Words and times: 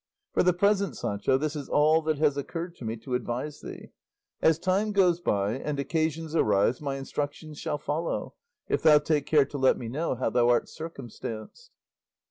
"For 0.33 0.41
the 0.41 0.51
present, 0.53 0.97
Sancho, 0.97 1.37
this 1.37 1.55
is 1.55 1.69
all 1.69 2.01
that 2.01 2.17
has 2.17 2.35
occurred 2.35 2.73
to 2.77 2.85
me 2.85 2.97
to 2.97 3.13
advise 3.13 3.61
thee; 3.61 3.91
as 4.41 4.57
time 4.57 4.93
goes 4.93 5.19
by 5.21 5.53
and 5.59 5.79
occasions 5.79 6.35
arise 6.35 6.81
my 6.81 6.95
instructions 6.95 7.59
shall 7.59 7.77
follow, 7.77 8.33
if 8.67 8.81
thou 8.81 8.97
take 8.97 9.27
care 9.27 9.45
to 9.45 9.59
let 9.59 9.77
me 9.77 9.87
know 9.89 10.15
how 10.15 10.31
thou 10.31 10.49
art 10.49 10.67
circumstanced." 10.69 11.69